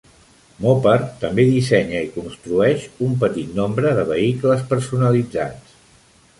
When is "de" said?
4.01-4.09